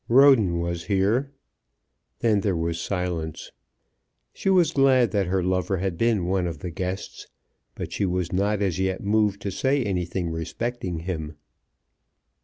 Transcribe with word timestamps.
"Roden 0.09 0.57
was 0.59 0.85
here." 0.85 1.31
Then 2.21 2.41
there 2.41 2.55
was 2.55 2.81
silence. 2.81 3.51
She 4.33 4.49
was 4.49 4.71
glad 4.71 5.11
that 5.11 5.27
her 5.27 5.43
lover 5.43 5.77
had 5.77 5.95
been 5.95 6.25
one 6.25 6.47
of 6.47 6.57
the 6.57 6.71
guests, 6.71 7.27
but 7.75 7.91
she 7.93 8.07
was 8.07 8.33
not 8.33 8.63
as 8.63 8.79
yet 8.79 9.03
moved 9.03 9.43
to 9.43 9.51
say 9.51 9.83
anything 9.83 10.31
respecting 10.31 11.01
him. 11.01 11.35